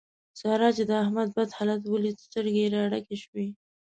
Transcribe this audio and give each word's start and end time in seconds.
سارا 0.39 0.69
چې 0.77 0.83
د 0.89 0.91
احمد 1.03 1.29
بد 1.35 1.49
حالت 1.57 1.81
وليد؛ 1.87 2.17
سترګې 2.27 2.59
يې 2.65 2.69
را 2.75 2.83
ډکې 2.91 3.17
شوې. 3.23 3.47